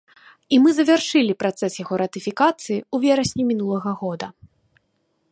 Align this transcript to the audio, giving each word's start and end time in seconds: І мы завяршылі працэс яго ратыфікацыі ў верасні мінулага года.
І 0.55 0.57
мы 0.63 0.69
завяршылі 0.75 1.33
працэс 1.41 1.71
яго 1.83 1.95
ратыфікацыі 2.03 2.77
ў 2.93 2.97
верасні 3.05 3.43
мінулага 3.51 3.91
года. 4.01 4.27